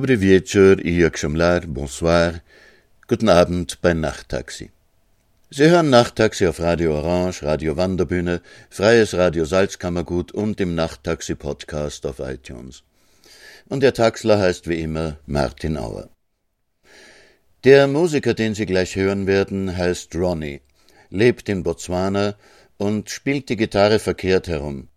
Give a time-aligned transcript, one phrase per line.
[0.00, 2.40] Dobry wieczór i Jökschemlar, bonsoir.
[3.08, 4.70] Guten Abend bei Nachttaxi.
[5.50, 12.06] Sie hören Nachttaxi auf Radio Orange, Radio Wanderbühne, Freies Radio Salzkammergut und im Nachttaxi Podcast
[12.06, 12.82] auf iTunes.
[13.68, 16.08] Und der Taxler heißt wie immer Martin Auer.
[17.64, 20.62] Der Musiker, den Sie gleich hören werden, heißt Ronnie,
[21.10, 22.36] lebt in Botswana
[22.78, 24.88] und spielt die Gitarre verkehrt herum.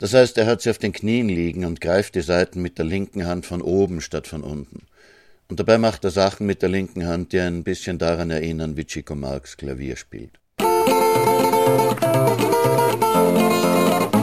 [0.00, 2.86] Das heißt, er hat sie auf den Knien liegen und greift die Saiten mit der
[2.86, 4.86] linken Hand von oben statt von unten.
[5.48, 8.86] Und dabei macht er Sachen mit der linken Hand, die ein bisschen daran erinnern, wie
[8.86, 10.40] Chico Marx Klavier spielt.
[14.12, 14.19] Ich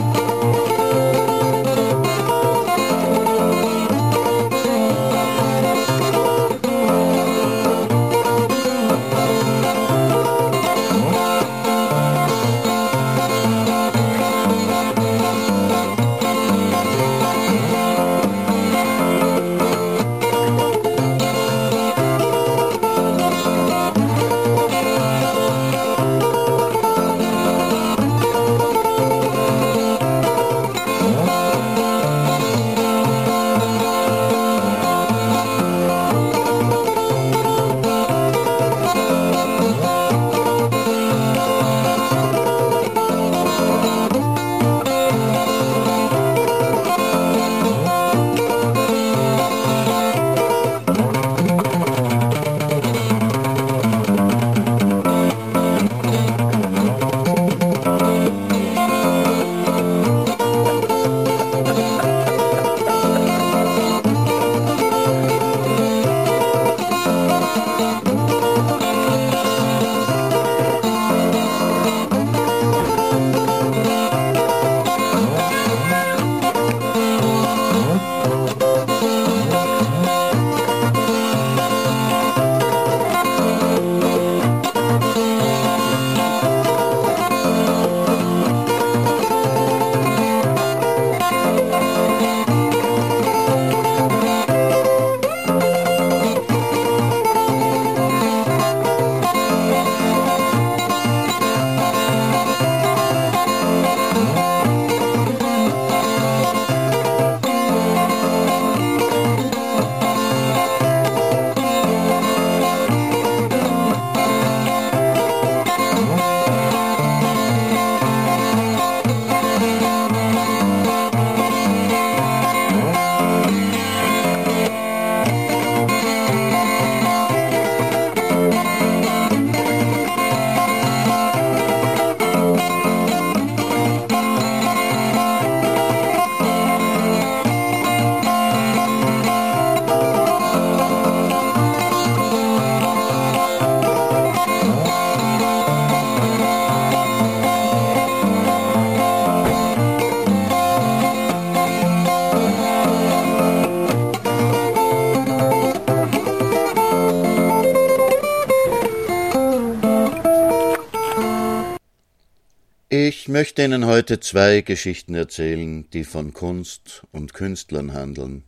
[163.38, 168.42] möchte Ihnen heute zwei Geschichten erzählen, die von Kunst und Künstlern handeln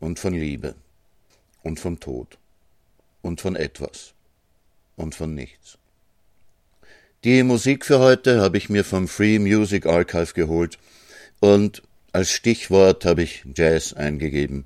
[0.00, 0.74] und von Liebe
[1.62, 2.36] und vom Tod
[3.22, 4.12] und von etwas
[4.96, 5.78] und von nichts.
[7.22, 10.78] Die Musik für heute habe ich mir vom Free Music Archive geholt
[11.38, 14.64] und als Stichwort habe ich Jazz eingegeben.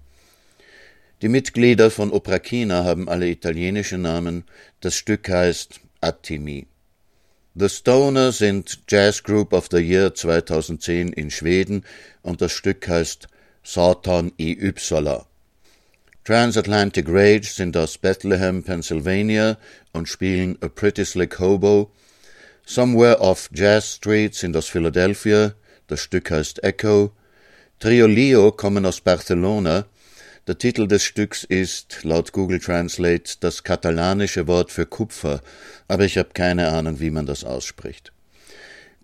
[1.21, 4.45] Die Mitglieder von Opera China haben alle italienische Namen.
[4.81, 6.70] Das Stück heißt Attimi.
[7.57, 11.85] The Stoner sind Jazz Group of the Year 2010 in Schweden
[12.23, 13.27] und das Stück heißt
[13.65, 15.27] Satan i Ypsala.
[16.23, 19.59] Transatlantic Rage sind aus Bethlehem, Pennsylvania
[19.93, 21.91] und spielen A Pretty Slick Hobo.
[22.65, 25.55] Somewhere Off Jazz Street sind aus Philadelphia,
[25.89, 27.11] das Stück heißt Echo.
[27.81, 29.87] Trio Leo kommen aus Barcelona.
[30.47, 35.43] Der Titel des Stücks ist, laut Google Translate, das katalanische Wort für Kupfer,
[35.87, 38.13] aber ich habe keine Ahnung, wie man das ausspricht.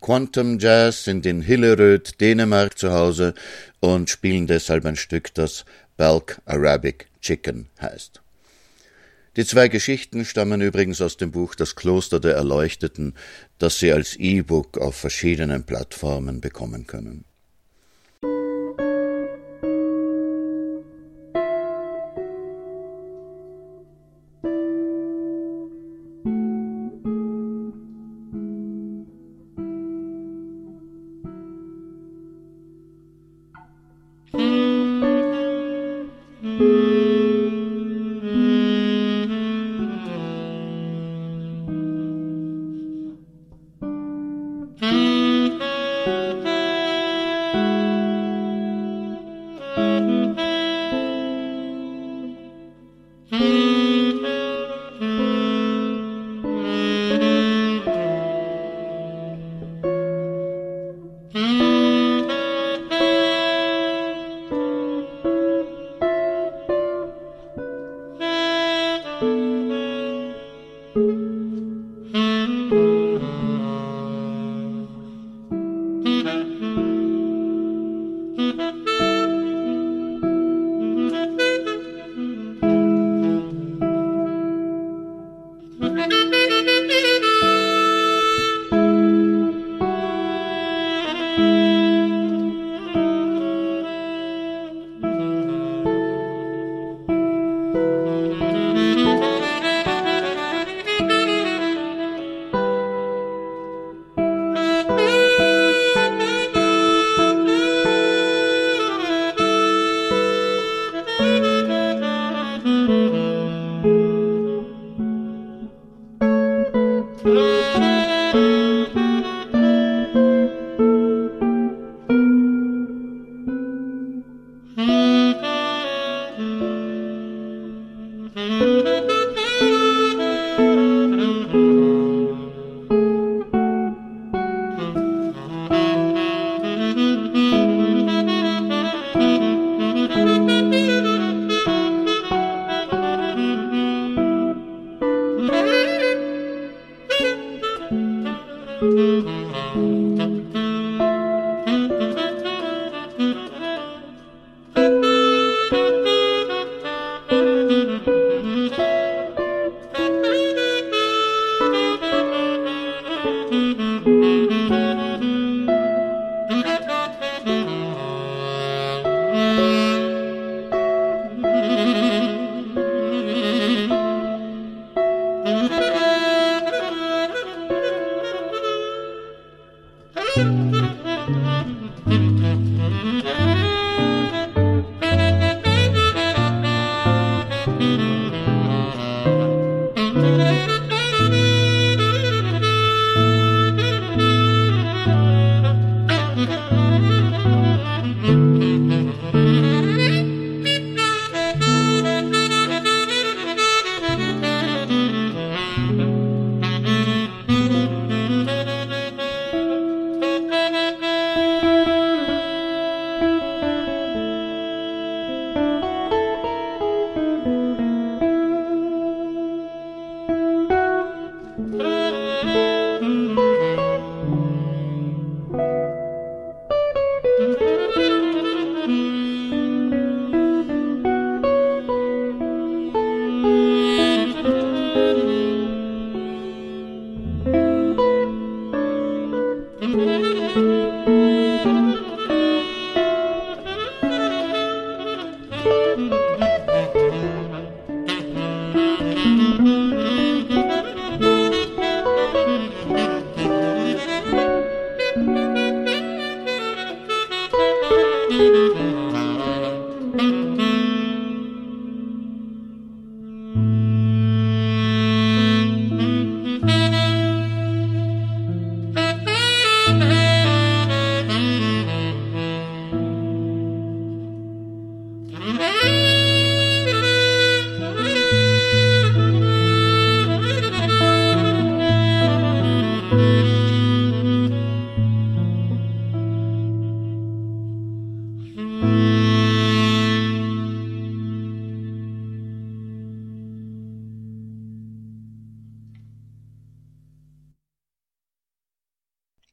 [0.01, 3.35] Quantum Jazz sind in Hillerød, Dänemark zu Hause
[3.81, 5.65] und spielen deshalb ein Stück, das
[5.97, 8.23] Balk Arabic Chicken heißt.
[9.37, 13.15] Die zwei Geschichten stammen übrigens aus dem Buch Das Kloster der Erleuchteten,
[13.59, 17.25] das Sie als E-Book auf verschiedenen Plattformen bekommen können.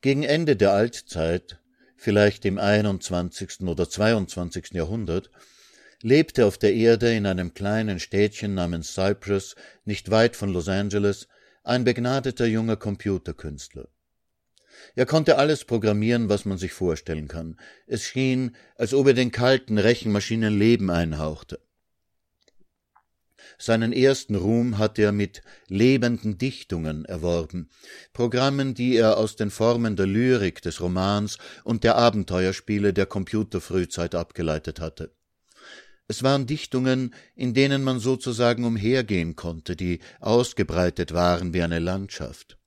[0.03, 1.62] Gegen Ende der Altzeit,
[1.95, 3.62] vielleicht im 21.
[3.62, 4.72] oder 22.
[4.74, 5.31] Jahrhundert,
[6.01, 9.55] lebte auf der Erde in einem kleinen Städtchen namens Cyprus,
[9.86, 11.29] nicht weit von Los Angeles,
[11.63, 13.88] ein begnadeter junger Computerkünstler.
[14.93, 17.57] Er konnte alles programmieren, was man sich vorstellen kann.
[17.88, 21.62] Es schien, als ob er den kalten Rechenmaschinen Leben einhauchte.
[23.65, 27.70] Seinen ersten Ruhm hatte er mit lebenden Dichtungen erworben,
[28.12, 34.15] Programmen, die er aus den Formen der Lyrik, des Romans und der Abenteuerspiele der Computerfrühzeit
[34.15, 35.15] abgeleitet hatte.
[36.10, 42.58] Es waren Dichtungen, in denen man sozusagen umhergehen konnte, die ausgebreitet waren wie eine Landschaft.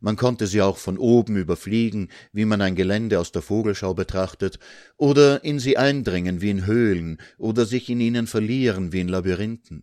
[0.00, 4.58] Man konnte sie auch von oben überfliegen, wie man ein Gelände aus der Vogelschau betrachtet,
[4.96, 9.82] oder in sie eindringen wie in Höhlen, oder sich in ihnen verlieren wie in Labyrinthen.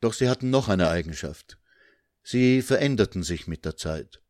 [0.00, 1.58] Doch sie hatten noch eine Eigenschaft.
[2.22, 4.20] Sie veränderten sich mit der Zeit.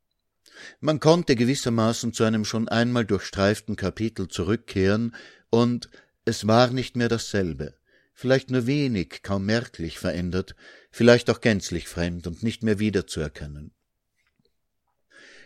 [0.80, 5.14] Man konnte gewissermaßen zu einem schon einmal durchstreiften Kapitel zurückkehren,
[5.50, 5.88] und
[6.24, 7.74] es war nicht mehr dasselbe,
[8.12, 10.54] vielleicht nur wenig, kaum merklich verändert,
[10.90, 13.72] vielleicht auch gänzlich fremd und nicht mehr wiederzuerkennen.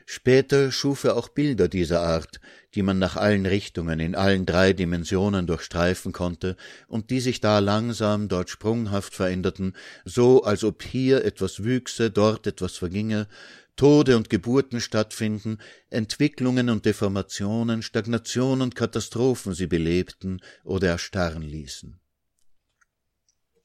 [0.06, 2.40] Später schuf er auch Bilder dieser Art,
[2.74, 6.56] die man nach allen Richtungen in allen drei Dimensionen durchstreifen konnte
[6.88, 12.46] und die sich da langsam, dort sprunghaft veränderten, so als ob hier etwas wüchse, dort
[12.46, 13.28] etwas verginge,
[13.76, 22.01] Tode und Geburten stattfinden, Entwicklungen und Deformationen, Stagnation und Katastrophen sie belebten oder erstarren ließen.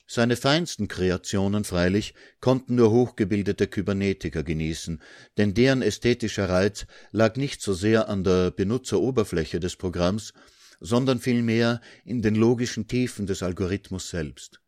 [0.09, 5.01] Seine feinsten Kreationen freilich konnten nur hochgebildete Kybernetiker genießen,
[5.37, 10.33] denn deren ästhetischer Reiz lag nicht so sehr an der Benutzeroberfläche des Programms,
[10.79, 14.61] sondern vielmehr in den logischen Tiefen des Algorithmus selbst.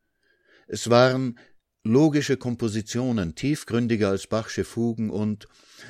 [0.68, 1.40] Es waren
[1.86, 5.48] logische Kompositionen, tiefgründiger als Bachsche Fugen und,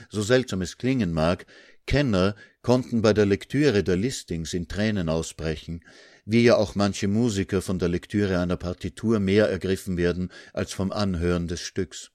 [0.09, 1.47] so seltsam es klingen mag,
[1.87, 5.83] Kenner konnten bei der Lektüre der Listings in Tränen ausbrechen,
[6.31, 10.91] wie ja auch manche Musiker von der Lektüre einer Partitur mehr ergriffen werden als vom
[10.91, 12.11] Anhören des Stücks.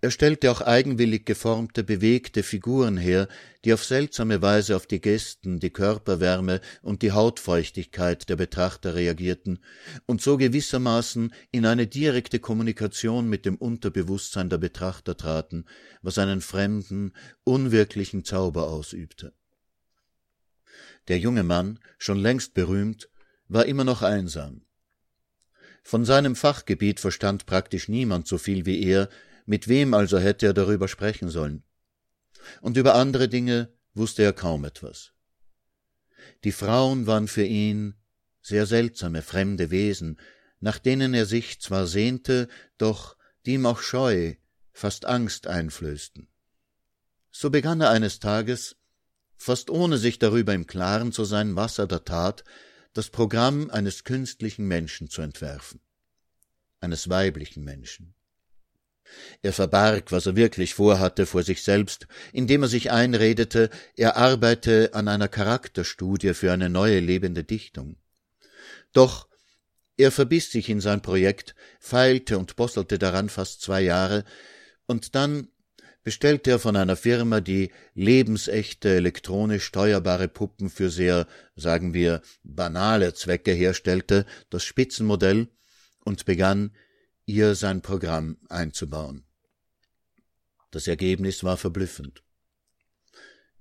[0.00, 3.26] Er stellte auch eigenwillig geformte, bewegte Figuren her,
[3.64, 9.58] die auf seltsame Weise auf die Gesten, die Körperwärme und die Hautfeuchtigkeit der Betrachter reagierten
[10.06, 15.64] und so gewissermaßen in eine direkte Kommunikation mit dem Unterbewusstsein der Betrachter traten,
[16.02, 17.12] was einen fremden,
[17.42, 19.32] unwirklichen Zauber ausübte.
[21.08, 23.08] Der junge Mann, schon längst berühmt,
[23.48, 24.64] war immer noch einsam.
[25.82, 29.08] Von seinem Fachgebiet verstand praktisch niemand so viel wie er,
[29.46, 31.64] mit wem also hätte er darüber sprechen sollen?
[32.60, 35.12] Und über andere Dinge wusste er kaum etwas.
[36.44, 37.94] Die Frauen waren für ihn
[38.40, 40.20] sehr seltsame, fremde Wesen,
[40.60, 43.16] nach denen er sich zwar sehnte, doch
[43.46, 44.34] die ihm auch Scheu,
[44.72, 46.28] fast Angst einflößten.
[47.30, 48.76] So begann er eines Tages,
[49.42, 52.44] fast ohne sich darüber im Klaren zu sein, was er da tat,
[52.94, 55.80] das Programm eines künstlichen Menschen zu entwerfen,
[56.80, 58.14] eines weiblichen Menschen.
[59.42, 64.94] Er verbarg, was er wirklich vorhatte, vor sich selbst, indem er sich einredete, er arbeite
[64.94, 67.96] an einer Charakterstudie für eine neue lebende Dichtung.
[68.92, 69.28] Doch
[69.96, 74.24] er verbiss sich in sein Projekt, feilte und bosselte daran fast zwei Jahre,
[74.86, 75.48] und dann
[76.02, 83.14] bestellte er von einer Firma, die lebensechte elektronisch steuerbare Puppen für sehr, sagen wir, banale
[83.14, 85.48] Zwecke herstellte, das Spitzenmodell
[86.04, 86.74] und begann,
[87.24, 89.24] ihr sein Programm einzubauen.
[90.70, 92.22] Das Ergebnis war verblüffend.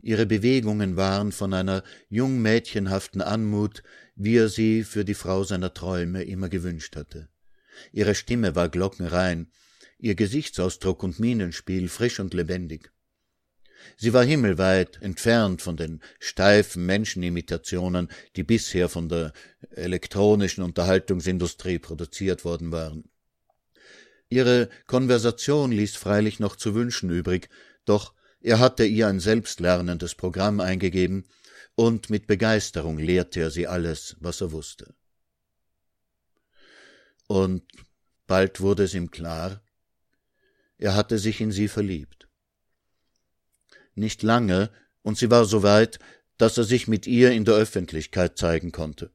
[0.02, 3.84] Ihre Bewegungen waren von einer jungmädchenhaften Anmut,
[4.16, 7.30] wie er sie für die Frau seiner Träume immer gewünscht hatte.
[7.92, 9.52] Ihre Stimme war glockenrein,
[10.02, 12.92] ihr Gesichtsausdruck und Mienenspiel frisch und lebendig.
[13.98, 19.34] Sie war himmelweit entfernt von den steifen Menschenimitationen, die bisher von der
[19.72, 23.10] elektronischen Unterhaltungsindustrie produziert worden waren.
[24.30, 27.50] Ihre Konversation ließ freilich noch zu wünschen übrig,
[27.86, 31.26] doch er hatte ihr ein selbstlernendes Programm eingegeben,
[31.76, 34.94] und mit Begeisterung lehrte er sie alles, was er wusste.
[37.28, 37.64] Und
[38.28, 39.62] bald wurde es ihm klar,
[40.82, 42.28] er hatte sich in sie verliebt.
[43.96, 44.72] Nicht lange,
[45.04, 46.00] und sie war so weit,
[46.38, 49.12] dass er sich mit ihr in der Öffentlichkeit zeigen konnte.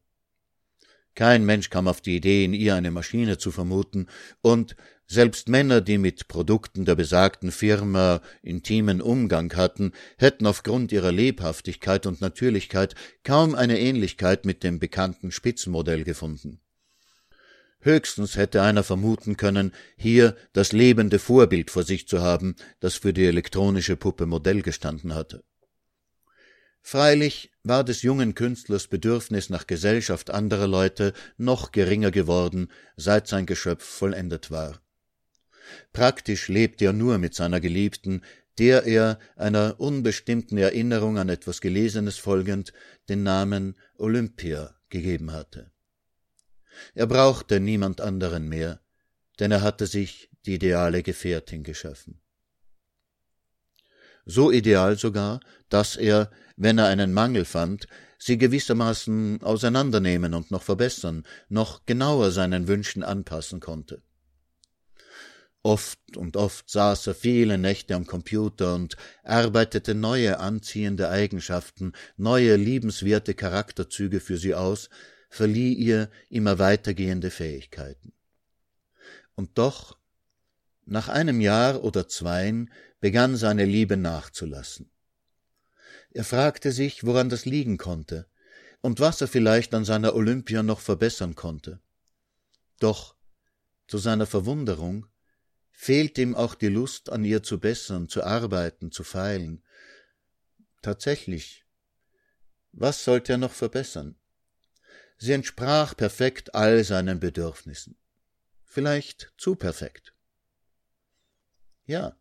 [1.17, 4.07] Kein Mensch kam auf die Idee, in ihr eine Maschine zu vermuten,
[4.43, 4.77] und
[5.09, 12.07] selbst Männer, die mit Produkten der besagten Firma intimen Umgang hatten, hätten aufgrund ihrer Lebhaftigkeit
[12.07, 12.95] und Natürlichkeit
[13.25, 16.61] kaum eine Ähnlichkeit mit dem bekannten Spitzenmodell gefunden.
[17.81, 23.13] Höchstens hätte einer vermuten können, hier das lebende Vorbild vor sich zu haben, das für
[23.13, 25.45] die elektronische Puppe Modell gestanden hatte.
[26.83, 33.45] Freilich war des jungen Künstlers Bedürfnis nach Gesellschaft anderer Leute noch geringer geworden, seit sein
[33.45, 34.81] Geschöpf vollendet war.
[35.93, 38.23] Praktisch lebte er nur mit seiner Geliebten,
[38.59, 42.73] der er, einer unbestimmten Erinnerung an etwas Gelesenes folgend,
[43.09, 45.73] den Namen Olympia gegeben hatte.
[46.95, 48.81] Er brauchte niemand anderen mehr,
[49.39, 52.21] denn er hatte sich die ideale Gefährtin geschaffen.
[54.25, 57.87] So ideal sogar, dass er, wenn er einen Mangel fand,
[58.19, 64.03] sie gewissermaßen auseinandernehmen und noch verbessern, noch genauer seinen Wünschen anpassen konnte.
[65.63, 72.55] Oft und oft saß er viele Nächte am Computer und arbeitete neue anziehende Eigenschaften, neue
[72.55, 74.91] liebenswerte Charakterzüge für sie aus,
[75.37, 78.13] verlieh ihr immer weitergehende Fähigkeiten.
[79.35, 79.99] Und doch,
[80.87, 84.91] nach einem Jahr oder zweien, begann seine Liebe nachzulassen.
[86.11, 88.27] Er fragte sich, woran das liegen konnte
[88.81, 91.81] und was er vielleicht an seiner Olympia noch verbessern konnte.
[92.81, 93.15] Doch,
[93.87, 95.07] zu seiner Verwunderung,
[95.71, 99.63] fehlte ihm auch die Lust, an ihr zu bessern, zu arbeiten, zu feilen.
[100.81, 101.67] Tatsächlich,
[102.73, 104.17] was sollte er noch verbessern?
[105.19, 107.97] Sie entsprach perfekt all seinen Bedürfnissen.
[108.65, 110.13] Vielleicht zu perfekt.
[111.87, 112.17] Ja.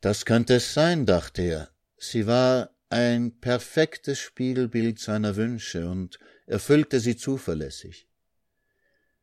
[0.00, 1.70] Das könnte es sein, dachte er.
[1.96, 8.08] Sie war ein perfektes Spiegelbild seiner Wünsche und erfüllte sie zuverlässig.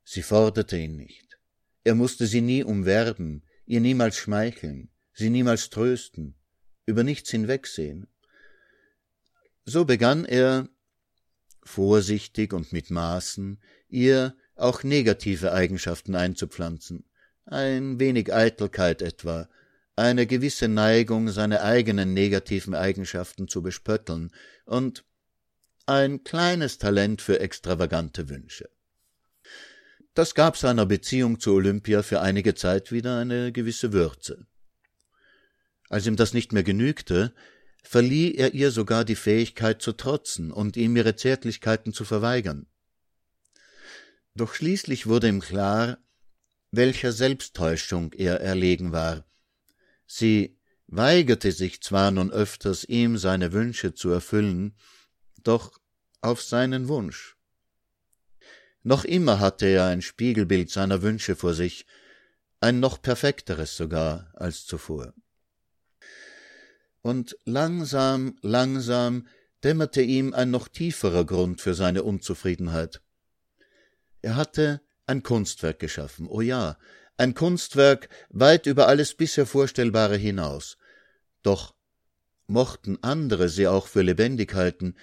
[0.04, 1.38] Sie forderte ihn nicht.
[1.84, 6.36] Er musste sie nie umwerben, ihr niemals schmeicheln, sie niemals trösten,
[6.86, 8.08] über nichts hinwegsehen.
[9.66, 10.68] So begann er,
[11.70, 17.06] vorsichtig und mit Maßen, ihr auch negative Eigenschaften einzupflanzen,
[17.46, 19.48] ein wenig Eitelkeit etwa,
[19.96, 24.32] eine gewisse Neigung, seine eigenen negativen Eigenschaften zu bespötteln
[24.66, 25.06] und
[25.86, 28.70] ein kleines Talent für extravagante Wünsche.
[30.16, 34.48] Das gab seiner Beziehung zu Olympia für einige Zeit wieder eine gewisse Würze.
[35.88, 37.34] Als ihm das nicht mehr genügte,
[37.84, 42.68] verlieh er ihr sogar die Fähigkeit zu trotzen und ihm ihre Zärtlichkeiten zu verweigern.
[44.36, 45.98] Doch schließlich wurde ihm klar,
[46.72, 49.26] welcher Selbsttäuschung er erlegen war.
[50.06, 54.76] Sie weigerte sich zwar nun öfters, ihm seine Wünsche zu erfüllen,
[55.44, 55.80] doch
[56.22, 57.38] auf seinen Wunsch.
[58.84, 61.86] Noch immer hatte er ein Spiegelbild seiner Wünsche vor sich,
[62.60, 65.14] ein noch perfekteres sogar als zuvor
[67.02, 69.28] und langsam, langsam
[69.64, 73.02] dämmerte ihm ein noch tieferer Grund für seine Unzufriedenheit.
[74.22, 76.78] Er hatte ein Kunstwerk geschaffen, oh ja,
[77.18, 80.78] ein Kunstwerk weit über alles bisher Vorstellbare hinaus.
[81.44, 81.74] Doch
[82.48, 84.96] mochten andere sie auch für lebendig halten,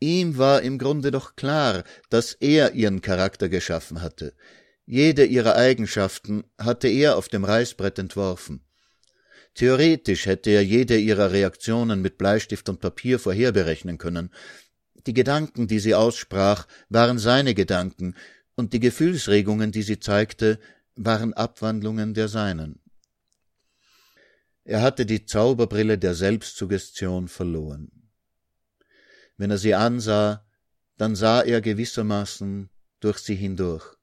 [0.00, 4.34] ihm war im Grunde doch klar, dass er ihren Charakter geschaffen hatte.
[4.84, 8.64] Jede ihrer Eigenschaften hatte er auf dem Reißbrett entworfen.
[9.54, 14.30] Theoretisch hätte er jede ihrer Reaktionen mit Bleistift und Papier vorherberechnen können.
[15.06, 18.14] Die Gedanken, die sie aussprach, waren seine Gedanken,
[18.54, 20.58] und die Gefühlsregungen, die sie zeigte,
[20.94, 22.80] waren Abwandlungen der seinen.
[24.64, 27.90] Er hatte die Zauberbrille der Selbstsuggestion verloren.
[29.36, 30.46] Wenn er sie ansah,
[30.98, 33.96] dann sah er gewissermaßen durch sie hindurch.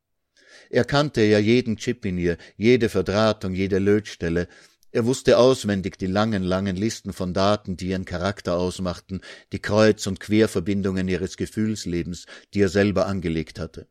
[0.69, 4.47] Er kannte ja jeden Chip in ihr, jede Verdrahtung, jede Lötstelle,
[4.91, 9.21] er wusste auswendig die langen, langen Listen von Daten, die ihren Charakter ausmachten,
[9.51, 13.87] die Kreuz- und Querverbindungen ihres Gefühlslebens, die er selber angelegt hatte.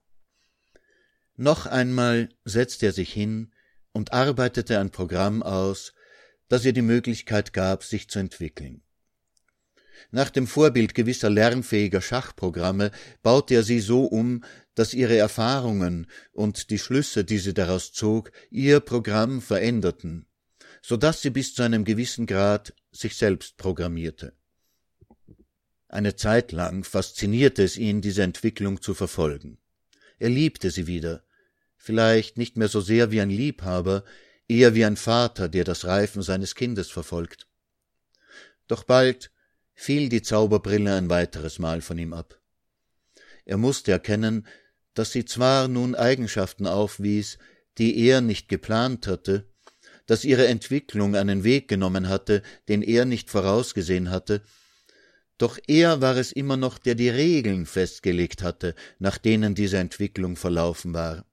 [1.36, 3.52] Noch einmal setzte er sich hin
[3.92, 5.94] und arbeitete ein Programm aus,
[6.48, 8.82] das ihr die Möglichkeit gab, sich zu entwickeln.
[10.10, 12.90] Nach dem Vorbild gewisser lernfähiger Schachprogramme
[13.22, 14.42] baute er sie so um,
[14.74, 20.27] dass ihre Erfahrungen und die Schlüsse, die sie daraus zog, ihr Programm veränderten
[20.82, 24.32] so dass sie bis zu einem gewissen Grad sich selbst programmierte.
[25.88, 29.58] Eine Zeit lang faszinierte es ihn, diese Entwicklung zu verfolgen.
[30.18, 31.24] Er liebte sie wieder,
[31.76, 34.04] vielleicht nicht mehr so sehr wie ein Liebhaber,
[34.48, 37.46] eher wie ein Vater, der das Reifen seines Kindes verfolgt.
[38.66, 39.30] Doch bald
[39.74, 42.38] fiel die Zauberbrille ein weiteres Mal von ihm ab.
[43.44, 44.46] Er musste erkennen,
[44.92, 47.38] dass sie zwar nun Eigenschaften aufwies,
[47.78, 49.48] die er nicht geplant hatte,
[50.08, 54.42] dass ihre Entwicklung einen Weg genommen hatte, den er nicht vorausgesehen hatte,
[55.36, 60.34] doch er war es immer noch, der die Regeln festgelegt hatte, nach denen diese Entwicklung
[60.34, 61.24] verlaufen war.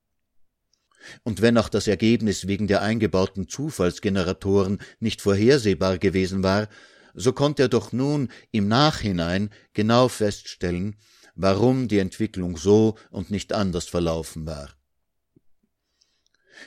[1.23, 6.67] Und wenn auch das Ergebnis wegen der eingebauten Zufallsgeneratoren nicht vorhersehbar gewesen war,
[7.13, 10.97] so konnte er doch nun im Nachhinein genau feststellen,
[11.33, 14.75] warum die Entwicklung so und nicht anders verlaufen war.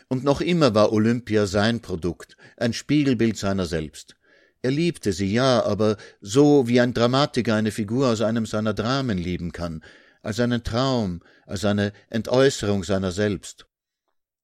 [0.09, 4.17] Und noch immer war Olympia sein Produkt, ein Spiegelbild seiner selbst.
[4.63, 9.19] Er liebte sie, ja, aber so wie ein Dramatiker eine Figur aus einem seiner Dramen
[9.19, 9.85] lieben kann,
[10.23, 13.67] als einen Traum, als eine Entäußerung seiner selbst.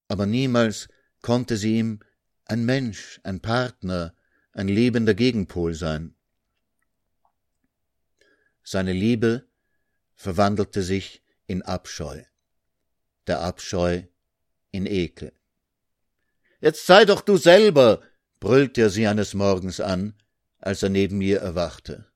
[0.09, 0.89] Aber niemals
[1.21, 2.01] konnte sie ihm
[2.45, 4.15] ein Mensch, ein Partner,
[4.53, 6.15] ein lebender Gegenpol sein.
[8.63, 9.47] Seine Liebe
[10.15, 12.23] verwandelte sich in Abscheu,
[13.27, 14.05] der Abscheu
[14.75, 15.33] in Ekel.
[16.61, 18.03] Jetzt sei doch du selber,
[18.41, 20.15] brüllte er sie eines Morgens an,
[20.59, 22.07] als er neben ihr erwachte.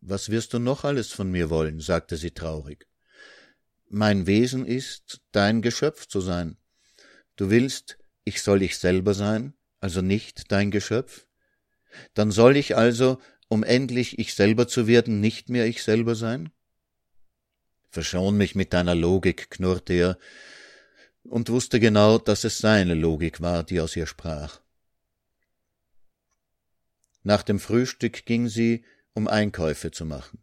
[0.00, 1.80] Was wirst du noch alles von mir wollen?
[1.80, 2.86] sagte sie traurig.
[3.88, 6.58] Mein Wesen ist, dein Geschöpf zu sein.
[7.36, 11.26] Du willst, ich soll ich selber sein, also nicht dein Geschöpf?
[12.14, 13.18] Dann soll ich also,
[13.48, 16.52] um endlich ich selber zu werden, nicht mehr ich selber sein?
[17.92, 20.18] Verschon mich mit deiner Logik, knurrte er,
[21.24, 24.62] und wusste genau, dass es seine Logik war, die aus ihr sprach.
[27.22, 30.42] Nach dem Frühstück ging sie, um Einkäufe zu machen.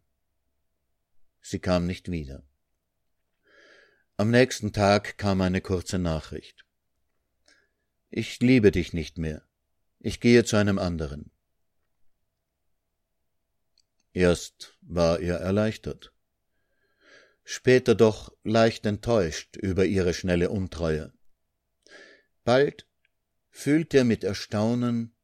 [1.41, 2.43] Sie kam nicht wieder.
[4.15, 6.65] Am nächsten Tag kam eine kurze Nachricht.
[8.11, 9.41] Ich liebe dich nicht mehr.
[9.97, 11.31] Ich gehe zu einem anderen.
[14.13, 16.13] Erst war er erleichtert,
[17.51, 21.11] später doch leicht enttäuscht über ihre schnelle Untreue.
[22.43, 22.85] Bald
[23.49, 25.15] fühlte er mit Erstaunen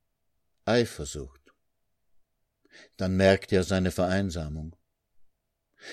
[0.65, 1.53] Eifersucht.
[2.97, 4.75] Dann merkte er seine Vereinsamung.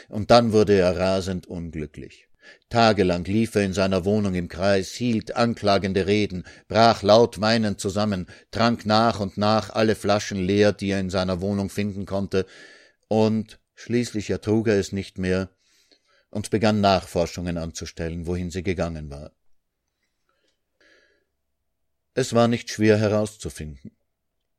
[0.09, 2.29] Und dann wurde er rasend unglücklich.
[2.71, 8.27] Tagelang lief er in seiner Wohnung im Kreis, hielt anklagende Reden, brach laut weinend zusammen,
[8.51, 12.47] trank nach und nach alle Flaschen leer, die er in seiner Wohnung finden konnte,
[13.09, 15.51] und schließlich ertrug er es nicht mehr
[16.33, 19.33] und begann Nachforschungen anzustellen, wohin sie gegangen war.
[22.15, 23.93] Es war nicht schwer herauszufinden.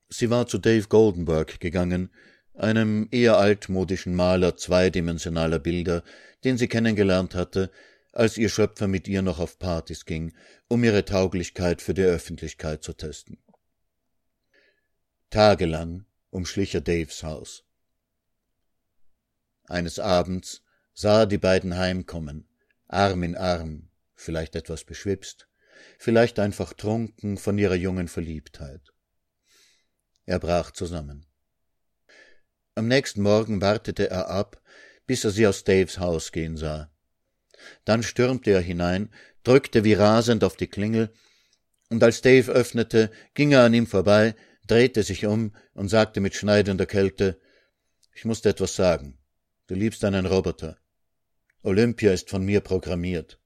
[0.07, 2.11] Sie war zu Dave Goldenberg gegangen,
[2.53, 6.03] einem eher altmodischen Maler zweidimensionaler Bilder,
[6.43, 7.71] den sie kennengelernt hatte,
[8.11, 10.35] als ihr Schöpfer mit ihr noch auf Partys ging,
[10.67, 13.39] um ihre Tauglichkeit für die Öffentlichkeit zu testen.
[15.31, 17.63] Tagelang umschlich er Daves Haus.
[19.65, 20.62] Eines Abends
[20.93, 22.47] sah die beiden heimkommen,
[22.87, 25.47] Arm in Arm, vielleicht etwas beschwipst,
[25.97, 28.93] vielleicht einfach trunken von ihrer jungen Verliebtheit.
[30.25, 31.25] Er brach zusammen.
[32.75, 34.61] Am nächsten Morgen wartete er ab,
[35.05, 36.91] bis er sie aus Daves Haus gehen sah.
[37.85, 41.13] Dann stürmte er hinein, drückte wie rasend auf die Klingel,
[41.89, 46.33] und als Dave öffnete, ging er an ihm vorbei, drehte sich um und sagte mit
[46.33, 47.39] schneidender Kälte
[48.13, 49.19] Ich dir etwas sagen.
[49.67, 50.77] Du liebst einen Roboter.
[51.63, 53.39] Olympia ist von mir programmiert.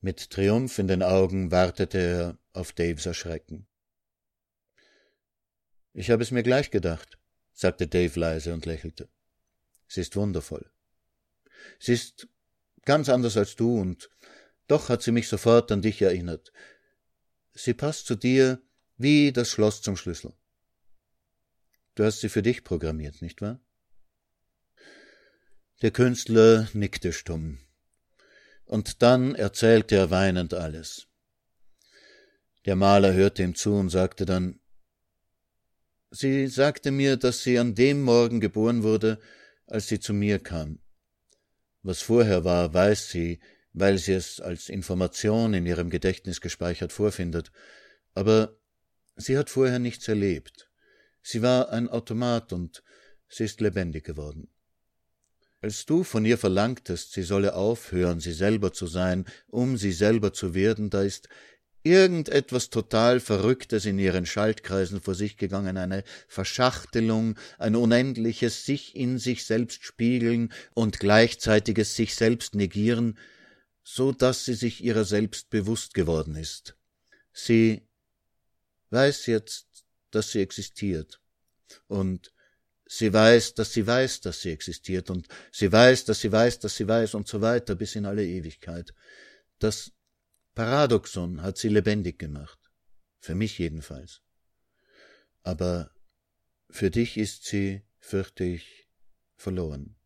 [0.00, 3.66] Mit Triumph in den Augen wartete er auf Daves Erschrecken.
[5.92, 7.16] Ich habe es mir gleich gedacht
[7.56, 9.08] sagte Dave leise und lächelte.
[9.88, 10.70] Sie ist wundervoll.
[11.80, 12.28] Sie ist
[12.84, 14.10] ganz anders als du, und
[14.68, 16.52] doch hat sie mich sofort an dich erinnert.
[17.54, 18.60] Sie passt zu dir
[18.98, 20.34] wie das Schloss zum Schlüssel.
[21.94, 23.58] Du hast sie für dich programmiert, nicht wahr?
[25.82, 27.58] Der Künstler nickte stumm.
[28.64, 31.06] Und dann erzählte er weinend alles.
[32.64, 34.58] Der Maler hörte ihm zu und sagte dann
[36.10, 39.20] Sie sagte mir, dass sie an dem Morgen geboren wurde,
[39.66, 40.78] als sie zu mir kam.
[41.82, 43.40] Was vorher war, weiß sie,
[43.74, 47.52] weil sie es als Information in ihrem Gedächtnis gespeichert vorfindet,
[48.14, 48.56] aber
[49.16, 50.70] sie hat vorher nichts erlebt.
[51.20, 52.82] Sie war ein Automat und
[53.28, 54.48] sie ist lebendig geworden.
[55.66, 60.32] Als du von ihr verlangtest, sie solle aufhören, sie selber zu sein, um sie selber
[60.32, 61.28] zu werden, da ist
[61.82, 69.18] irgendetwas total Verrücktes in ihren Schaltkreisen vor sich gegangen, eine Verschachtelung, ein unendliches sich in
[69.18, 73.18] sich selbst spiegeln und gleichzeitiges sich selbst negieren,
[73.82, 76.76] so dass sie sich ihrer selbst bewusst geworden ist.
[77.32, 77.82] Sie
[78.90, 79.66] weiß jetzt,
[80.12, 81.20] dass sie existiert,
[81.88, 82.32] und
[82.86, 86.76] sie weiß, dass sie weiß, dass sie existiert und sie weiß, dass sie weiß, dass
[86.76, 88.94] sie weiß und so weiter bis in alle Ewigkeit.
[89.58, 89.92] Das
[90.54, 92.58] Paradoxon hat sie lebendig gemacht.
[93.18, 94.22] Für mich jedenfalls.
[95.42, 95.90] Aber
[96.70, 98.88] für dich ist sie, fürchte ich,
[99.36, 99.96] verloren.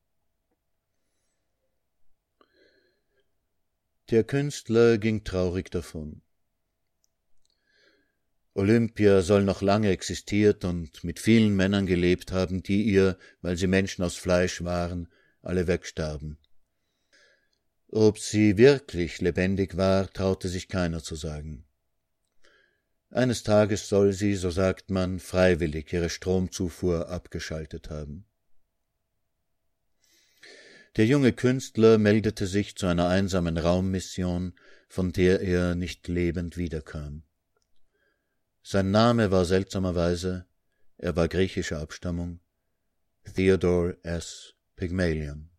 [4.11, 6.23] Der Künstler ging traurig davon.
[8.61, 13.67] Olympia soll noch lange existiert und mit vielen Männern gelebt haben, die ihr, weil sie
[13.67, 15.09] Menschen aus Fleisch waren,
[15.41, 16.37] alle wegstarben.
[17.89, 21.65] Ob sie wirklich lebendig war, traute sich keiner zu sagen.
[23.09, 28.27] Eines Tages soll sie, so sagt man, freiwillig ihre Stromzufuhr abgeschaltet haben.
[30.97, 34.53] Der junge Künstler meldete sich zu einer einsamen Raummission,
[34.87, 37.23] von der er nicht lebend wiederkam.
[38.63, 40.47] Sein Name war seltsamerweise,
[40.99, 42.41] er war griechischer Abstammung,
[43.35, 44.55] Theodore S.
[44.77, 45.50] Pygmalion.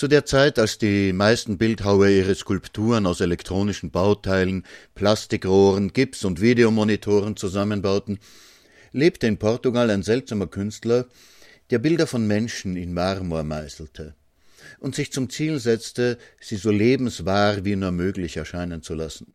[0.00, 6.40] Zu der Zeit, als die meisten Bildhauer ihre Skulpturen aus elektronischen Bauteilen, Plastikrohren, Gips und
[6.40, 8.18] Videomonitoren zusammenbauten,
[8.92, 11.06] lebte in Portugal ein seltsamer Künstler,
[11.68, 14.14] der Bilder von Menschen in Marmor meißelte
[14.78, 19.34] und sich zum Ziel setzte, sie so lebenswahr wie nur möglich erscheinen zu lassen.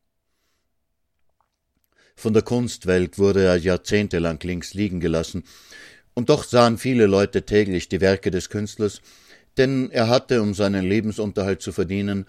[2.16, 5.44] Von der Kunstwelt wurde er jahrzehntelang links liegen gelassen,
[6.16, 9.02] und doch sahen viele Leute täglich die Werke des Künstlers,
[9.58, 12.26] denn er hatte, um seinen Lebensunterhalt zu verdienen,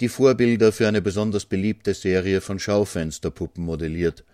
[0.00, 4.24] die Vorbilder für eine besonders beliebte Serie von Schaufensterpuppen modelliert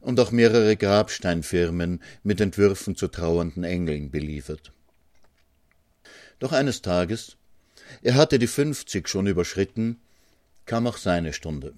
[0.00, 4.72] und auch mehrere Grabsteinfirmen mit Entwürfen zu trauernden Engeln beliefert.
[6.40, 7.36] Doch eines Tages,
[8.02, 10.00] er hatte die fünfzig schon überschritten,
[10.66, 11.72] kam auch seine Stunde.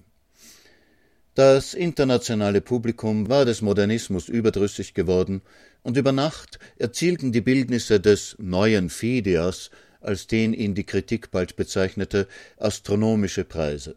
[1.35, 5.41] Das internationale Publikum war des Modernismus überdrüssig geworden,
[5.83, 9.69] und über Nacht erzielten die Bildnisse des neuen Phidias,
[10.01, 12.27] als den ihn die Kritik bald bezeichnete,
[12.57, 13.95] astronomische Preise.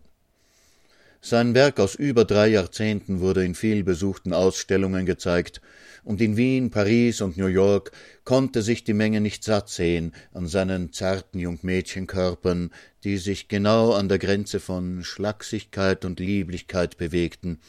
[1.22, 5.60] Sein Werk aus über drei Jahrzehnten wurde in vielbesuchten Ausstellungen gezeigt,
[6.02, 7.92] und in Wien, Paris und New York
[8.24, 12.70] konnte sich die Menge nicht satt sehen an seinen zarten Jungmädchenkörpern,
[13.04, 17.60] die sich genau an der Grenze von Schlachsigkeit und Lieblichkeit bewegten,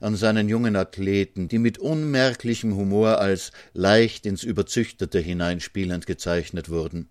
[0.00, 7.08] an seinen jungen Athleten, die mit unmerklichem Humor als leicht ins Überzüchtete hineinspielend gezeichnet wurden.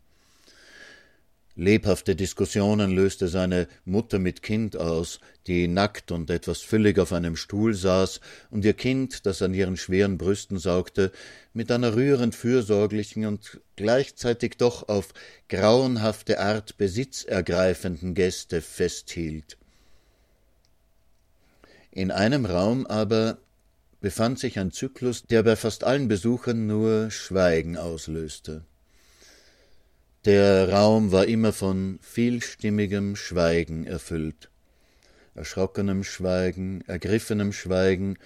[1.60, 7.36] Lebhafte Diskussionen löste seine Mutter mit Kind aus, die nackt und etwas füllig auf einem
[7.36, 11.12] Stuhl saß und ihr Kind, das an ihren schweren Brüsten saugte,
[11.54, 15.16] mit einer rührend fürsorglichen und gleichzeitig doch auf
[15.50, 19.58] grauenhafte Art besitzergreifenden Geste festhielt.
[21.90, 23.40] In einem Raum aber
[24.00, 28.64] befand sich ein Zyklus, der bei fast allen Besuchern nur Schweigen auslöste.
[30.28, 34.50] Der Raum war immer von vielstimmigem Schweigen erfüllt,
[35.36, 38.18] erschrockenem Schweigen, ergriffenem Schweigen,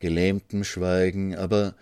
[0.00, 1.76] gelähmtem Schweigen, aber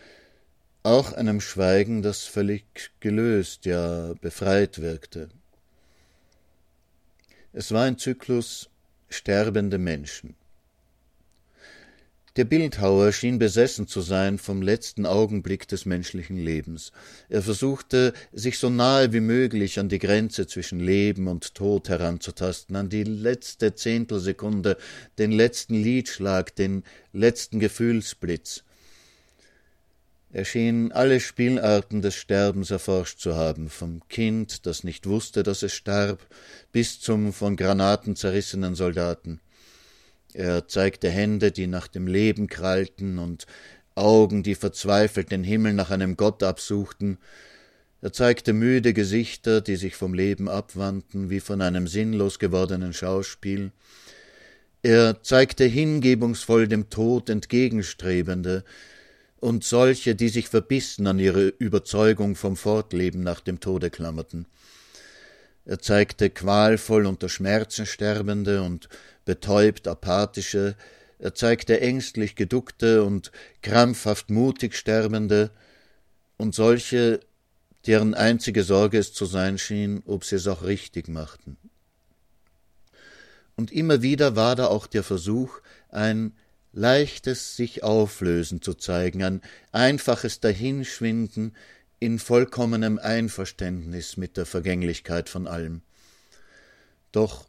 [0.85, 5.29] auch einem Schweigen, das völlig gelöst, ja befreit wirkte.
[7.53, 8.71] Es war ein Zyklus
[9.09, 10.37] sterbende Menschen.
[12.39, 16.93] Der Bildhauer schien besessen zu sein vom letzten Augenblick des menschlichen Lebens.
[17.29, 22.77] Er versuchte, sich so nahe wie möglich an die Grenze zwischen Leben und Tod heranzutasten,
[22.77, 24.77] an die letzte Zehntelsekunde,
[25.19, 28.63] den letzten Liedschlag, den letzten Gefühlsblitz.
[30.31, 35.65] Er schien alle Spielarten des Sterbens erforscht zu haben, vom Kind, das nicht wusste, dass
[35.65, 36.25] es starb,
[36.71, 39.41] bis zum von Granaten zerrissenen Soldaten.
[40.39, 43.47] Er zeigte Hände, die nach dem Leben krallten, und
[43.97, 47.19] Augen, die verzweifelt den Himmel nach einem Gott absuchten.
[48.03, 53.73] Er zeigte müde Gesichter, die sich vom Leben abwandten, wie von einem sinnlos gewordenen Schauspiel.
[54.85, 58.63] Er zeigte hingebungsvoll dem Tod entgegenstrebende
[59.41, 64.47] und solche, die sich verbissen an ihre Überzeugung vom Fortleben nach dem Tode klammerten.
[65.69, 68.89] Er zeigte qualvoll unter Schmerzen Sterbende und
[69.29, 70.75] betäubt apathische,
[71.19, 75.51] er zeigte ängstlich geduckte und krampfhaft mutig Sterbende
[76.39, 77.21] und solche,
[77.87, 81.59] deren einzige Sorge es zu sein schien, ob sie es auch richtig machten.
[83.55, 85.61] Und immer wieder war da auch der Versuch,
[85.91, 86.33] ein
[86.73, 91.55] leichtes sich auflösen zu zeigen, ein einfaches Dahinschwinden
[92.01, 95.83] in vollkommenem Einverständnis mit der Vergänglichkeit von allem.
[97.13, 97.48] Doch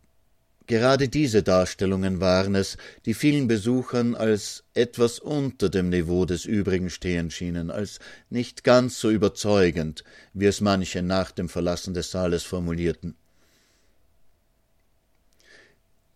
[0.70, 6.92] Gerade diese Darstellungen waren es, die vielen Besuchern als etwas unter dem Niveau des übrigen
[6.92, 7.98] stehen schienen, als
[8.30, 10.04] nicht ganz so überzeugend,
[10.34, 13.16] wie es manche nach dem Verlassen des Saales formulierten.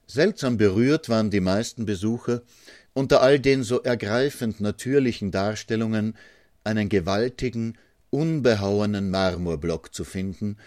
[0.06, 2.44] Seltsam berührt waren die meisten Besucher,
[2.94, 6.16] unter all den so ergreifend natürlichen Darstellungen
[6.64, 7.76] einen gewaltigen,
[8.12, 10.58] unbehauenen Marmorblock zu finden,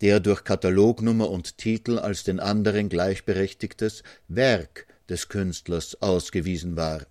[0.00, 7.06] der durch Katalognummer und Titel als den anderen gleichberechtigtes Werk des Künstlers ausgewiesen war.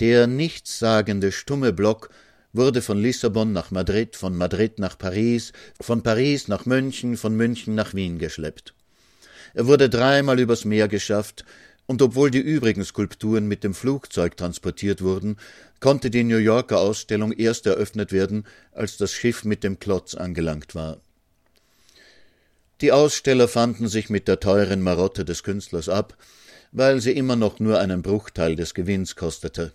[0.00, 2.10] Der nichtssagende stumme Block
[2.52, 7.74] wurde von Lissabon nach Madrid, von Madrid nach Paris, von Paris nach München, von München
[7.74, 8.74] nach Wien geschleppt.
[9.54, 11.44] Er wurde dreimal übers Meer geschafft,
[11.86, 15.36] und obwohl die übrigen Skulpturen mit dem Flugzeug transportiert wurden,
[15.80, 20.74] konnte die New Yorker Ausstellung erst eröffnet werden, als das Schiff mit dem Klotz angelangt
[20.74, 21.00] war.
[22.84, 26.18] Die Aussteller fanden sich mit der teuren Marotte des Künstlers ab,
[26.70, 29.72] weil sie immer noch nur einen Bruchteil des Gewinns kostete.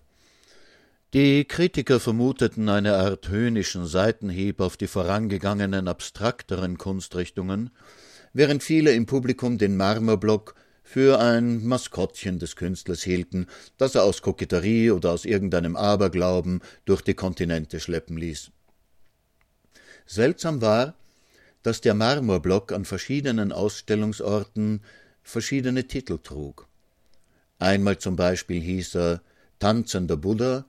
[1.16, 7.72] Die Kritiker vermuteten eine Art höhnischen Seitenhieb auf die vorangegangenen abstrakteren Kunstrichtungen,
[8.34, 10.54] während viele im Publikum den Marmorblock
[10.84, 13.48] für ein Maskottchen des Künstlers hielten,
[13.78, 18.52] das er aus Koketterie oder aus irgendeinem Aberglauben durch die Kontinente schleppen ließ.
[20.06, 20.94] Seltsam war,
[21.64, 24.82] dass der Marmorblock an verschiedenen Ausstellungsorten
[25.24, 26.68] verschiedene Titel trug.
[27.60, 29.22] Einmal zum Beispiel hieß er
[29.60, 30.66] Tanzender Buddha,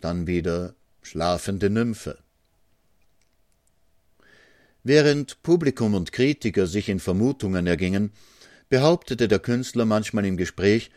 [0.00, 2.18] dann wieder Schlafende Nymphe.
[4.82, 8.12] Während Publikum und Kritiker sich in Vermutungen ergingen,
[8.70, 10.90] behauptete der Künstler manchmal im Gespräch,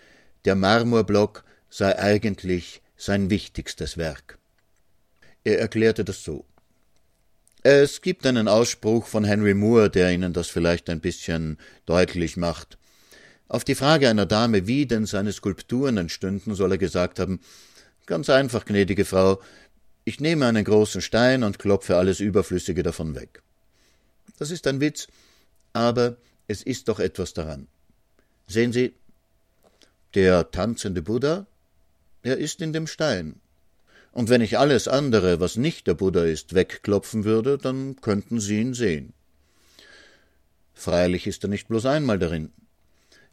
[0.46, 4.40] der Marmorblock sei eigentlich sein wichtigstes Werk.
[5.44, 6.46] Er erklärte das so.
[7.66, 12.78] Es gibt einen Ausspruch von Henry Moore, der Ihnen das vielleicht ein bisschen deutlich macht.
[13.48, 17.40] Auf die Frage einer Dame, wie denn seine Skulpturen entstünden, soll er gesagt haben
[18.06, 19.42] Ganz einfach, gnädige Frau,
[20.04, 23.42] ich nehme einen großen Stein und klopfe alles Überflüssige davon weg.
[24.38, 25.08] Das ist ein Witz,
[25.72, 27.68] aber es ist doch etwas daran.
[28.46, 28.94] Sehen Sie,
[30.16, 31.48] der tanzende Buddha,
[32.24, 33.40] er ist in dem Stein.
[34.14, 38.62] Und wenn ich alles andere, was nicht der Buddha ist, wegklopfen würde, dann könnten Sie
[38.62, 39.14] ihn sehen.
[40.74, 42.52] Freilich ist er nicht bloß einmal darin.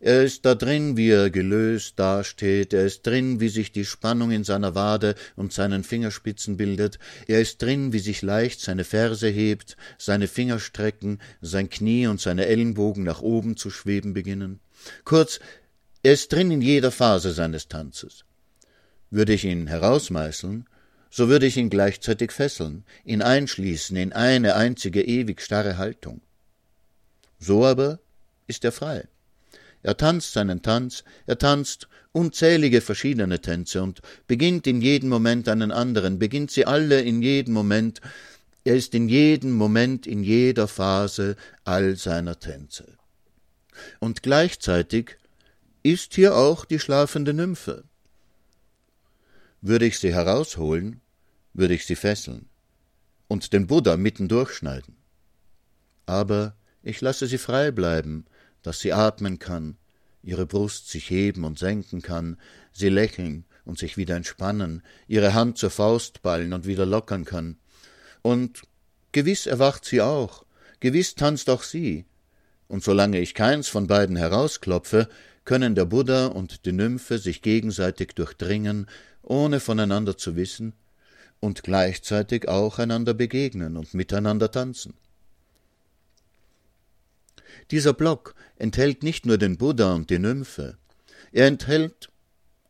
[0.03, 4.31] Er ist da drin, wie er gelöst dasteht, er ist drin, wie sich die Spannung
[4.31, 9.29] in seiner Wade und seinen Fingerspitzen bildet, er ist drin, wie sich leicht seine Ferse
[9.29, 14.61] hebt, seine Finger strecken, sein Knie und seine Ellenbogen nach oben zu schweben beginnen.
[15.05, 15.39] Kurz,
[16.03, 18.25] er ist drin in jeder Phase seines Tanzes.
[19.11, 20.65] Würde ich ihn herausmeißeln,
[21.11, 26.21] so würde ich ihn gleichzeitig fesseln, ihn einschließen in eine einzige ewig starre Haltung.
[27.39, 27.99] So aber
[28.47, 29.09] ist er frei.
[29.83, 35.73] Er tanzt seinen Tanz, er tanzt unzählige verschiedene Tänze und beginnt in jedem Moment einen
[35.73, 38.01] anderen, beginnt sie alle in jedem Moment,
[38.65, 42.99] er ist in jedem Moment, in jeder Phase all seiner Tänze.
[44.01, 45.17] Und gleichzeitig
[45.83, 47.85] ist hier auch die schlafende Nymphe.
[49.61, 51.01] Würde ich sie herausholen,
[51.53, 52.49] würde ich sie fesseln
[53.29, 54.97] und den Buddha mitten durchschneiden.
[56.05, 58.25] Aber ich lasse sie frei bleiben,
[58.63, 59.77] dass sie atmen kann,
[60.23, 62.39] ihre Brust sich heben und senken kann,
[62.73, 67.57] sie lächeln und sich wieder entspannen, ihre Hand zur Faust ballen und wieder lockern kann.
[68.23, 68.63] Und
[69.13, 70.45] gewiss erwacht sie auch,
[70.81, 72.07] gewiss tanzt auch sie,
[72.67, 75.09] und solange ich keins von beiden herausklopfe,
[75.45, 78.87] können der Buddha und die Nymphe sich gegenseitig durchdringen,
[79.23, 80.73] ohne voneinander zu wissen,
[81.41, 84.95] und gleichzeitig auch einander begegnen und miteinander tanzen.
[87.71, 90.77] Dieser Block enthält nicht nur den Buddha und die Nymphe,
[91.33, 92.11] er enthält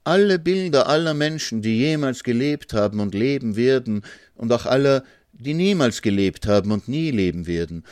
[0.04, 4.02] alle Bilder aller Menschen, die jemals gelebt haben und leben werden,
[4.34, 7.84] und auch aller, die niemals gelebt haben und nie leben werden.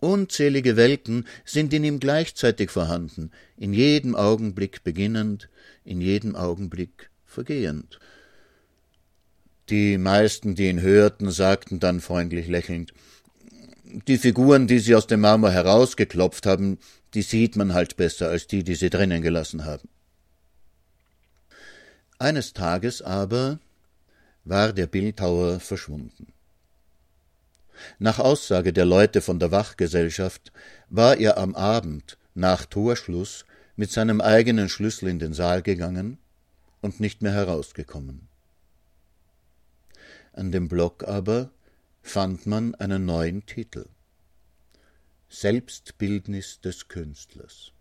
[0.00, 5.48] Unzählige Welten sind in ihm gleichzeitig vorhanden, in jedem Augenblick beginnend,
[5.84, 8.00] in jedem Augenblick vergehend.
[9.70, 12.92] Die meisten, die ihn hörten, sagten dann freundlich lächelnd
[14.06, 16.78] die Figuren, die sie aus dem Marmor herausgeklopft haben,
[17.14, 19.88] die sieht man halt besser als die, die sie drinnen gelassen haben.
[22.18, 23.60] Eines Tages aber
[24.44, 26.32] war der Bildhauer verschwunden.
[27.98, 30.52] Nach Aussage der Leute von der Wachgesellschaft
[30.88, 33.44] war er am Abend nach Torschluss
[33.76, 36.18] mit seinem eigenen Schlüssel in den Saal gegangen
[36.80, 38.28] und nicht mehr herausgekommen.
[40.32, 41.50] An dem Block aber
[42.02, 43.86] fand man einen neuen Titel
[45.28, 47.72] Selbstbildnis des Künstlers.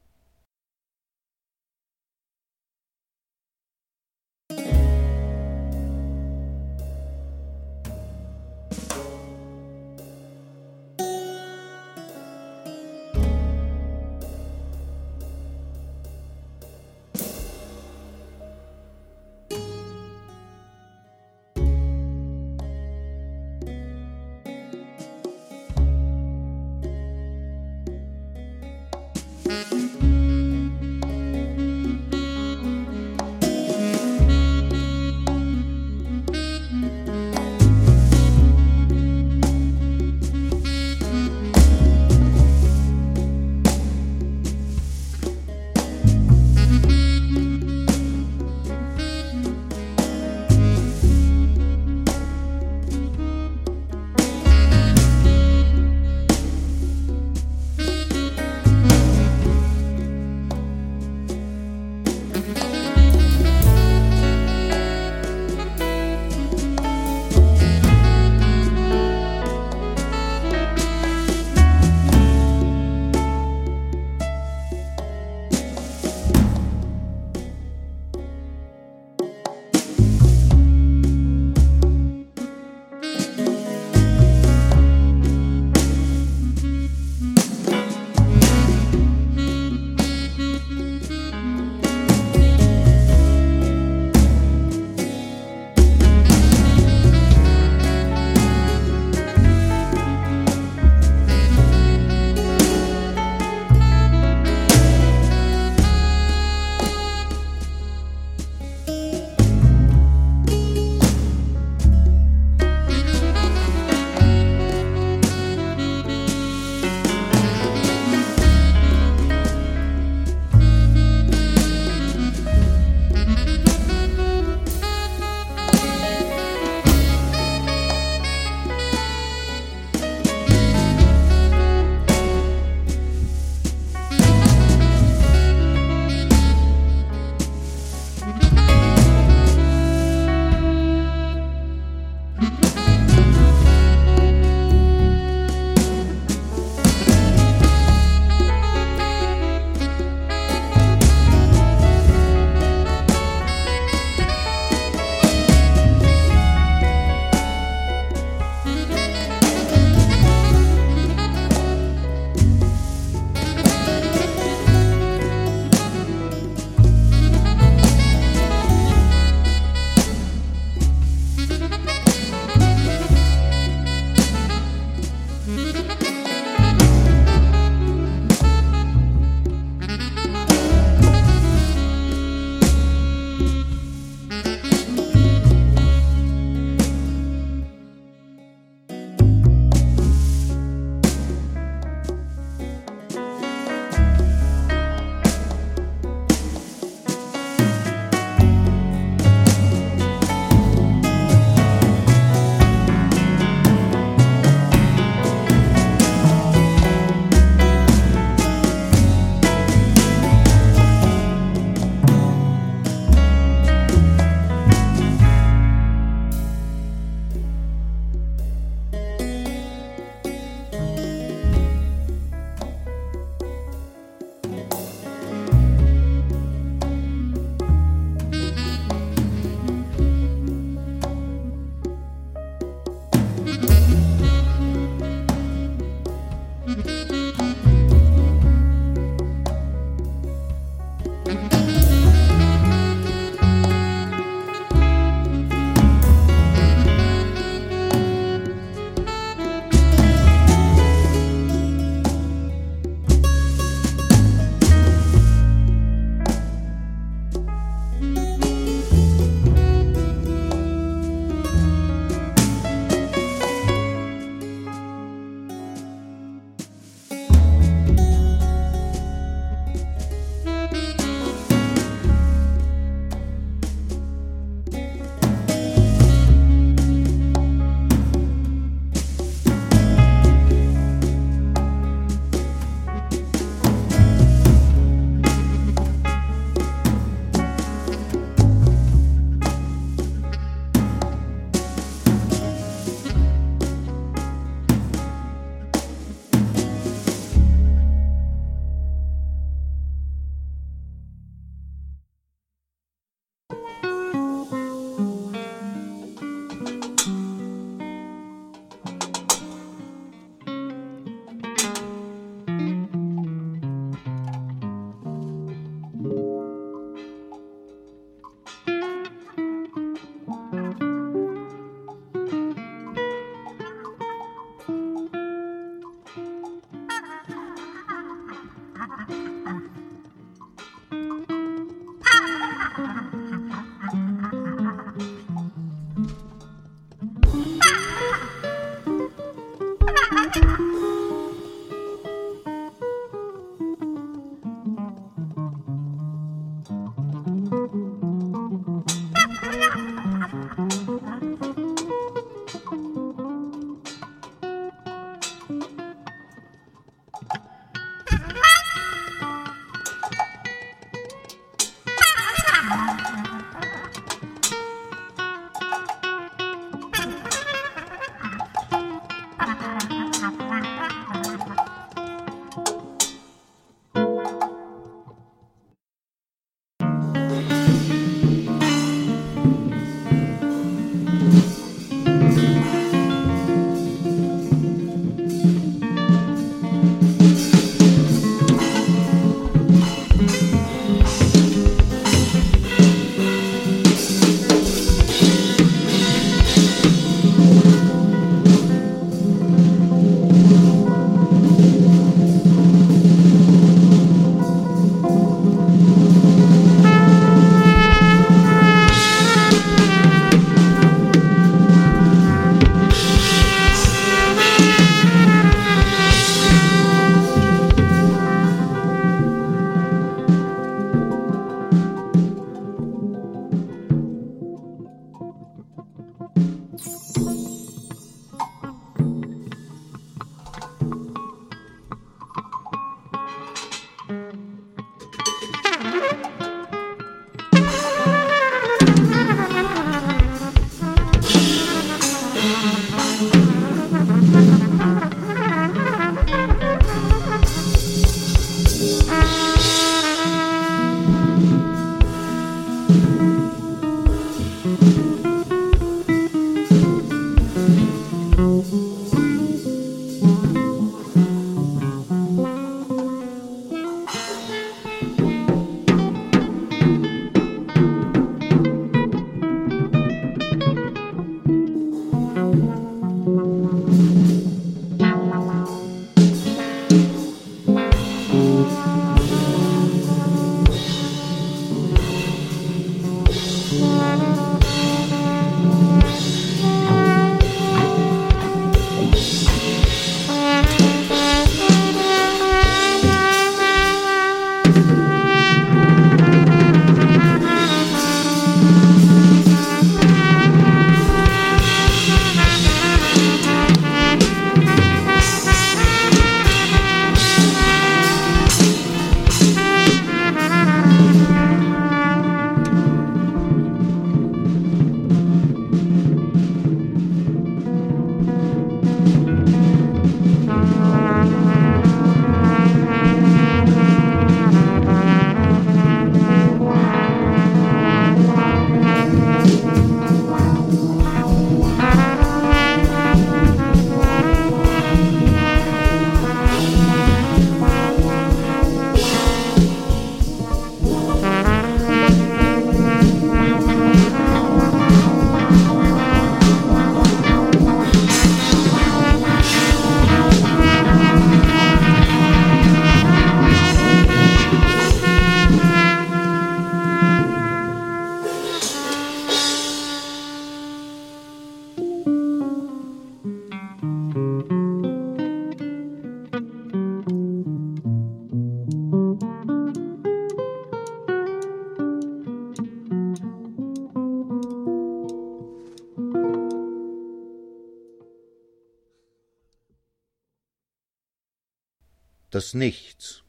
[582.38, 583.24] Das Nichts.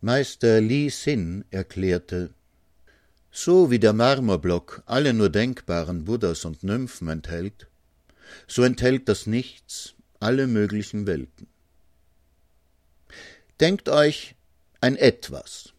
[0.00, 2.34] Meister Li Sin erklärte,
[3.30, 7.68] so wie der Marmorblock alle nur denkbaren Buddhas und Nymphen enthält,
[8.48, 11.46] so enthält das Nichts alle möglichen Welten.
[13.60, 14.34] Denkt euch
[14.80, 15.74] ein Etwas.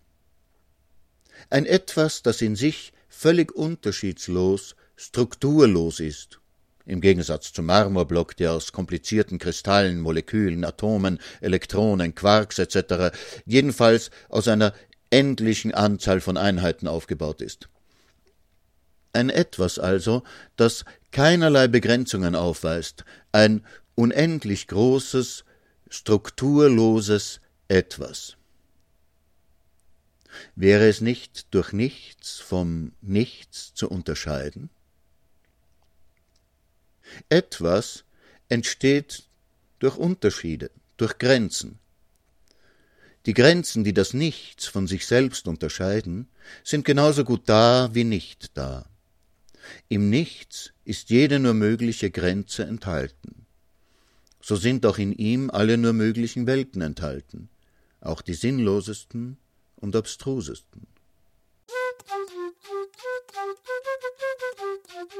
[1.49, 6.39] Ein Etwas, das in sich völlig unterschiedslos, strukturlos ist,
[6.85, 13.15] im Gegensatz zum Marmorblock, der aus komplizierten Kristallen, Molekülen, Atomen, Elektronen, Quarks etc.,
[13.45, 14.73] jedenfalls aus einer
[15.09, 17.69] endlichen Anzahl von Einheiten aufgebaut ist.
[19.13, 20.23] Ein Etwas also,
[20.57, 23.63] das keinerlei Begrenzungen aufweist, ein
[23.95, 25.45] unendlich großes,
[25.89, 28.35] strukturloses Etwas.
[30.55, 34.69] Wäre es nicht durch nichts vom Nichts zu unterscheiden?
[37.29, 38.03] Etwas
[38.49, 39.23] entsteht
[39.79, 41.79] durch Unterschiede, durch Grenzen.
[43.25, 46.27] Die Grenzen, die das Nichts von sich selbst unterscheiden,
[46.63, 48.87] sind genauso gut da wie nicht da.
[49.89, 53.47] Im Nichts ist jede nur mögliche Grenze enthalten.
[54.41, 57.49] So sind auch in ihm alle nur möglichen Welten enthalten,
[57.99, 59.37] auch die sinnlosesten
[59.77, 60.85] und abstrusesten.
[64.95, 65.13] Thank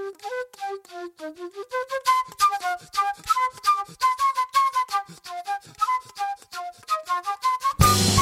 [8.09, 8.14] you.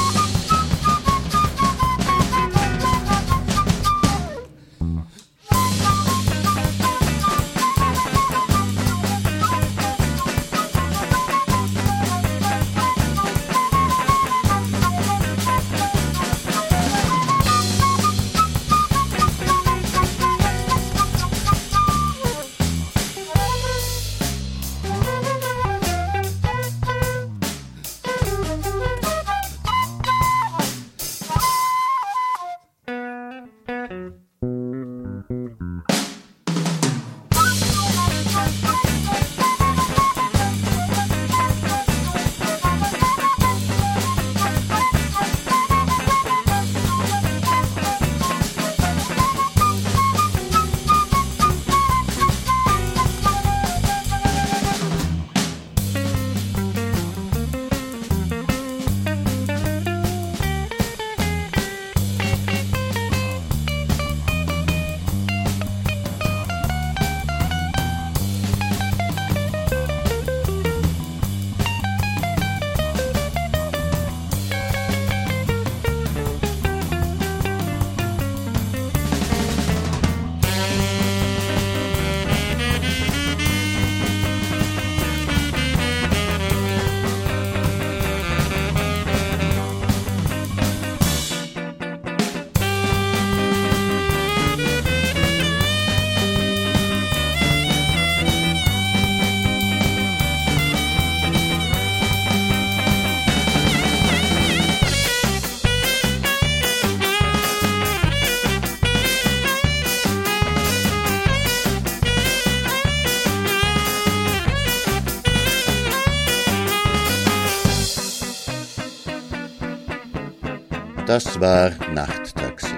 [121.14, 122.74] Das war Nachttaxi.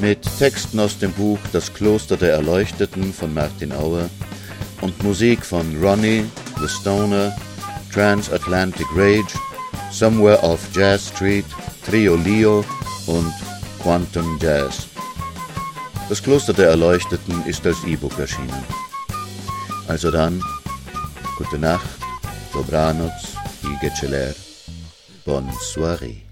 [0.00, 4.10] Mit Texten aus dem Buch Das Kloster der Erleuchteten von Martin Auer
[4.80, 6.24] und Musik von Ronnie,
[6.60, 7.32] The Stoner,
[7.92, 9.32] Transatlantic Rage,
[9.92, 11.44] Somewhere Off Jazz Street,
[11.86, 12.64] Trio Leo
[13.06, 13.32] und
[13.80, 14.88] Quantum Jazz.
[16.08, 18.64] Das Kloster der Erleuchteten ist als E-Book erschienen.
[19.86, 20.42] Also dann,
[21.38, 21.86] gute Nacht,
[22.52, 23.12] dobranoc
[23.62, 24.34] i geceler,
[25.24, 26.23] bonne soirée.